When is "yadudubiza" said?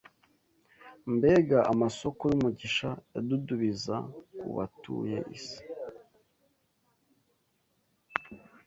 3.13-3.95